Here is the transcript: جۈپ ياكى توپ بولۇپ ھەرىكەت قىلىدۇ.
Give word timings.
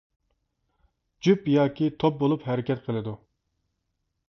جۈپ 1.27 1.45
ياكى 1.57 1.91
توپ 2.05 2.17
بولۇپ 2.23 2.49
ھەرىكەت 2.51 2.85
قىلىدۇ. 2.89 3.17